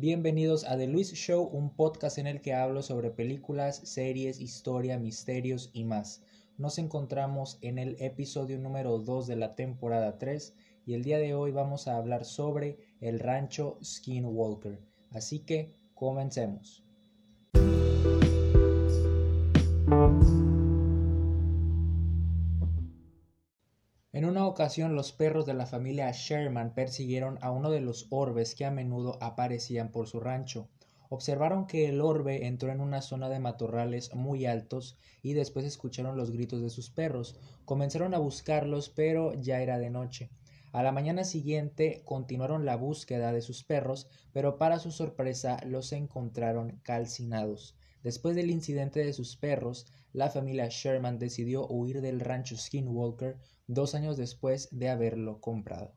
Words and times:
Bienvenidos 0.00 0.62
a 0.62 0.76
The 0.76 0.86
Luis 0.86 1.12
Show, 1.12 1.42
un 1.42 1.70
podcast 1.70 2.18
en 2.18 2.28
el 2.28 2.40
que 2.40 2.54
hablo 2.54 2.82
sobre 2.84 3.10
películas, 3.10 3.80
series, 3.82 4.40
historia, 4.40 4.96
misterios 4.96 5.70
y 5.72 5.82
más. 5.82 6.22
Nos 6.56 6.78
encontramos 6.78 7.58
en 7.62 7.78
el 7.78 7.96
episodio 7.98 8.60
número 8.60 9.00
2 9.00 9.26
de 9.26 9.34
la 9.34 9.56
temporada 9.56 10.16
3 10.16 10.54
y 10.86 10.94
el 10.94 11.02
día 11.02 11.18
de 11.18 11.34
hoy 11.34 11.50
vamos 11.50 11.88
a 11.88 11.96
hablar 11.96 12.24
sobre 12.24 12.78
el 13.00 13.18
rancho 13.18 13.76
Skinwalker. 13.82 14.78
Así 15.10 15.40
que 15.40 15.74
comencemos. 15.96 16.87
Ocasión 24.58 24.96
los 24.96 25.12
perros 25.12 25.46
de 25.46 25.54
la 25.54 25.66
familia 25.66 26.10
Sherman 26.10 26.74
persiguieron 26.74 27.38
a 27.42 27.52
uno 27.52 27.70
de 27.70 27.80
los 27.80 28.08
orbes 28.10 28.56
que 28.56 28.64
a 28.64 28.72
menudo 28.72 29.16
aparecían 29.20 29.92
por 29.92 30.08
su 30.08 30.18
rancho. 30.18 30.66
Observaron 31.10 31.68
que 31.68 31.88
el 31.88 32.00
orbe 32.00 32.44
entró 32.44 32.72
en 32.72 32.80
una 32.80 33.00
zona 33.00 33.28
de 33.28 33.38
matorrales 33.38 34.12
muy 34.16 34.46
altos 34.46 34.98
y 35.22 35.34
después 35.34 35.64
escucharon 35.64 36.16
los 36.16 36.32
gritos 36.32 36.60
de 36.60 36.70
sus 36.70 36.90
perros. 36.90 37.36
Comenzaron 37.66 38.14
a 38.14 38.18
buscarlos, 38.18 38.88
pero 38.88 39.32
ya 39.32 39.62
era 39.62 39.78
de 39.78 39.90
noche. 39.90 40.28
A 40.72 40.82
la 40.82 40.90
mañana 40.90 41.22
siguiente 41.22 42.02
continuaron 42.04 42.66
la 42.66 42.74
búsqueda 42.74 43.32
de 43.32 43.42
sus 43.42 43.62
perros, 43.62 44.08
pero 44.32 44.58
para 44.58 44.80
su 44.80 44.90
sorpresa 44.90 45.60
los 45.66 45.92
encontraron 45.92 46.80
calcinados. 46.82 47.76
Después 48.02 48.36
del 48.36 48.50
incidente 48.50 49.04
de 49.04 49.12
sus 49.12 49.36
perros, 49.36 49.86
la 50.12 50.30
familia 50.30 50.68
Sherman 50.68 51.18
decidió 51.18 51.66
huir 51.66 52.00
del 52.00 52.20
rancho 52.20 52.56
Skinwalker 52.56 53.38
dos 53.66 53.94
años 53.94 54.16
después 54.16 54.68
de 54.70 54.88
haberlo 54.88 55.40
comprado. 55.40 55.94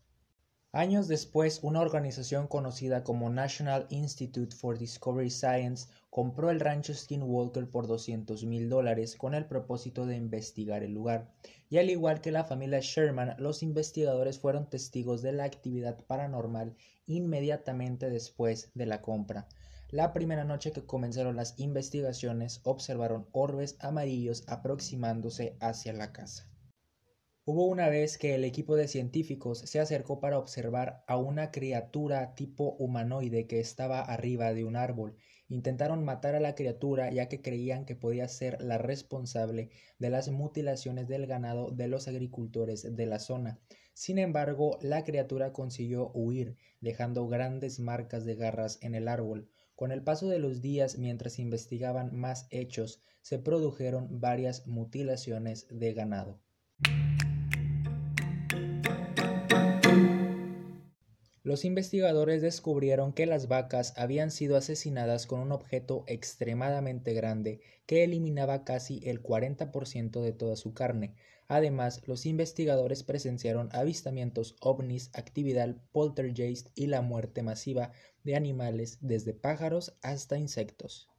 Años 0.74 1.10
después, 1.10 1.60
una 1.64 1.82
organización 1.82 2.48
conocida 2.48 3.04
como 3.04 3.30
National 3.30 3.88
Institute 3.90 4.56
for 4.56 4.78
Discovery 4.78 5.30
Science 5.30 5.90
compró 6.10 6.50
el 6.50 6.62
rancho 6.62 6.94
Skinwalker 6.94 7.70
por 7.70 7.88
200 7.88 8.46
mil 8.46 8.70
dólares 8.70 9.18
con 9.18 9.34
el 9.34 9.46
propósito 9.46 10.06
de 10.06 10.16
investigar 10.16 10.82
el 10.82 10.94
lugar. 10.94 11.30
Y 11.70 11.80
al 11.80 11.90
igual 11.90 12.22
que 12.22 12.32
la 12.32 12.46
familia 12.46 12.80
Sherman, 12.80 13.36
los 13.38 13.64
investigadores 13.64 14.40
fueron 14.40 14.70
testigos 14.70 15.22
de 15.22 15.34
la 15.34 15.44
actividad 15.44 16.06
paranormal 16.06 16.78
inmediatamente 17.06 18.10
después 18.10 18.72
de 18.74 18.86
la 18.86 19.02
compra. 19.02 19.50
La 19.90 20.14
primera 20.14 20.46
noche 20.46 20.72
que 20.72 20.86
comenzaron 20.86 21.36
las 21.36 21.60
investigaciones 21.60 22.62
observaron 22.64 23.28
orbes 23.34 23.76
amarillos 23.82 24.46
aproximándose 24.48 25.58
hacia 25.60 25.92
la 25.92 26.14
casa. 26.14 26.51
Hubo 27.44 27.66
una 27.66 27.90
vez 27.90 28.20
que 28.20 28.36
el 28.36 28.44
equipo 28.44 28.76
de 28.76 28.88
científicos 28.88 29.62
se 29.62 29.80
acercó 29.80 30.20
para 30.20 30.38
observar 30.38 31.04
a 31.08 31.18
una 31.18 31.50
criatura 31.50 32.36
tipo 32.36 32.76
humanoide 32.78 33.48
que 33.48 33.60
estaba 33.60 34.00
arriba 34.00 34.54
de 34.54 34.64
un 34.64 34.76
árbol. 34.76 35.18
Intentaron 35.50 36.06
matar 36.06 36.36
a 36.36 36.40
la 36.40 36.54
criatura 36.54 37.12
ya 37.12 37.30
que 37.30 37.42
creían 37.42 37.86
que 37.86 37.96
podía 37.96 38.28
ser 38.28 38.62
la 38.62 38.78
responsable 38.78 39.72
de 39.98 40.12
las 40.12 40.30
mutilaciones 40.30 41.08
del 41.08 41.26
ganado 41.26 41.72
de 41.72 41.88
los 41.88 42.08
agricultores 42.08 42.96
de 42.96 43.06
la 43.08 43.18
zona. 43.18 43.60
Sin 43.96 44.20
embargo, 44.20 44.78
la 44.84 45.04
criatura 45.04 45.52
consiguió 45.52 46.12
huir, 46.14 46.58
dejando 46.80 47.28
grandes 47.28 47.80
marcas 47.80 48.24
de 48.24 48.36
garras 48.36 48.78
en 48.84 48.94
el 48.94 49.08
árbol. 49.08 49.50
Con 49.76 49.92
el 49.92 50.04
paso 50.04 50.30
de 50.30 50.38
los 50.38 50.62
días, 50.62 51.00
mientras 51.00 51.40
investigaban 51.40 52.16
más 52.16 52.46
hechos, 52.52 53.02
se 53.22 53.40
produjeron 53.40 54.20
varias 54.20 54.68
mutilaciones 54.68 55.66
de 55.72 55.94
ganado. 55.94 56.40
Los 61.44 61.66
investigadores 61.66 62.44
descubrieron 62.44 63.14
que 63.14 63.26
las 63.26 63.48
vacas 63.48 63.96
habían 63.98 64.30
sido 64.30 64.56
asesinadas 64.56 65.26
con 65.26 65.40
un 65.40 65.52
objeto 65.52 66.04
extremadamente 66.06 67.14
grande 67.14 67.62
que 67.88 68.04
eliminaba 68.04 68.64
casi 68.64 69.02
el 69.10 69.24
40% 69.24 70.22
de 70.22 70.34
toda 70.34 70.56
su 70.56 70.76
carne. 70.76 71.16
Además, 71.48 72.08
los 72.08 72.28
investigadores 72.28 73.04
presenciaron 73.04 73.70
avistamientos 73.72 74.56
ovnis, 74.62 75.10
actividad 75.14 75.76
poltergeist 75.92 76.68
y 76.76 76.86
la 76.86 77.02
muerte 77.02 77.42
masiva 77.42 77.92
de 78.24 78.36
animales 78.36 79.00
desde 79.02 79.34
pájaros 79.34 79.98
hasta 80.04 80.38
insectos. 80.38 81.11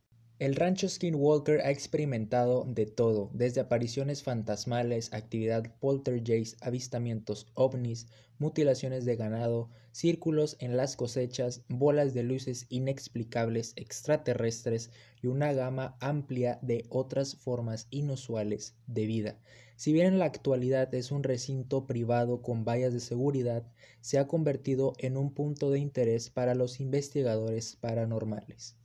El 0.42 0.56
rancho 0.56 0.88
Skinwalker 0.88 1.60
ha 1.60 1.70
experimentado 1.70 2.64
de 2.66 2.84
todo, 2.84 3.30
desde 3.32 3.60
apariciones 3.60 4.24
fantasmales, 4.24 5.12
actividad 5.12 5.72
poltergeist, 5.78 6.60
avistamientos 6.66 7.46
ovnis, 7.54 8.08
mutilaciones 8.40 9.04
de 9.04 9.14
ganado, 9.14 9.70
círculos 9.92 10.56
en 10.58 10.76
las 10.76 10.96
cosechas, 10.96 11.62
bolas 11.68 12.12
de 12.12 12.24
luces 12.24 12.66
inexplicables 12.70 13.72
extraterrestres 13.76 14.90
y 15.22 15.28
una 15.28 15.52
gama 15.52 15.96
amplia 16.00 16.58
de 16.60 16.86
otras 16.88 17.36
formas 17.36 17.86
inusuales 17.90 18.74
de 18.88 19.06
vida. 19.06 19.38
Si 19.76 19.92
bien 19.92 20.08
en 20.08 20.18
la 20.18 20.24
actualidad 20.24 20.92
es 20.92 21.12
un 21.12 21.22
recinto 21.22 21.86
privado 21.86 22.42
con 22.42 22.64
vallas 22.64 22.92
de 22.92 22.98
seguridad, 22.98 23.64
se 24.00 24.18
ha 24.18 24.26
convertido 24.26 24.94
en 24.98 25.16
un 25.16 25.32
punto 25.32 25.70
de 25.70 25.78
interés 25.78 26.30
para 26.30 26.56
los 26.56 26.80
investigadores 26.80 27.76
paranormales. 27.76 28.81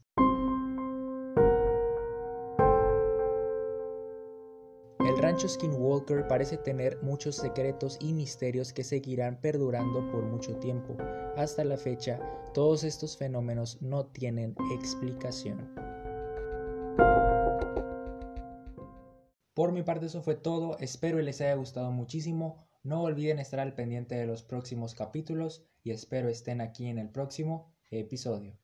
Rancho 5.19 5.49
Skinwalker 5.49 6.27
parece 6.27 6.57
tener 6.57 7.01
muchos 7.01 7.37
secretos 7.37 7.97
y 7.99 8.13
misterios 8.13 8.71
que 8.71 8.83
seguirán 8.83 9.41
perdurando 9.41 10.07
por 10.11 10.23
mucho 10.23 10.55
tiempo. 10.57 10.95
Hasta 11.35 11.63
la 11.63 11.77
fecha, 11.77 12.19
todos 12.53 12.83
estos 12.83 13.17
fenómenos 13.17 13.81
no 13.81 14.05
tienen 14.05 14.55
explicación. 14.71 15.73
Por 19.55 19.71
mi 19.71 19.81
parte 19.81 20.05
eso 20.05 20.21
fue 20.21 20.35
todo, 20.35 20.77
espero 20.77 21.19
les 21.19 21.41
haya 21.41 21.55
gustado 21.55 21.91
muchísimo, 21.91 22.67
no 22.83 23.01
olviden 23.01 23.39
estar 23.39 23.59
al 23.59 23.73
pendiente 23.73 24.13
de 24.13 24.27
los 24.27 24.43
próximos 24.43 24.93
capítulos 24.93 25.63
y 25.83 25.89
espero 25.91 26.29
estén 26.29 26.61
aquí 26.61 26.85
en 26.85 26.99
el 26.99 27.09
próximo 27.09 27.73
episodio. 27.89 28.55